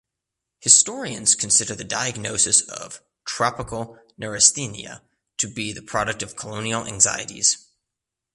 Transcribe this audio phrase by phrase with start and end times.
[0.61, 5.03] Historians consider the diagnosis of "tropical neurasthenia"
[5.37, 7.67] to be the product of colonial anxieties.